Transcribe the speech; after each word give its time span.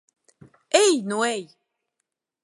Ej 0.83 0.95
nu 1.11 1.19
ej! 1.25 1.41